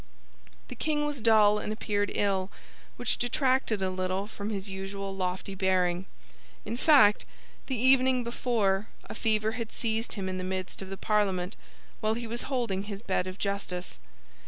[0.69, 2.49] The king was dull and appeared ill,
[2.97, 6.07] which detracted a little from his usual lofty bearing.
[6.65, 7.23] In fact,
[7.67, 11.55] the evening before, a fever had seized him in the midst of the Parliament,
[11.99, 13.99] while he was holding his Bed of Justice.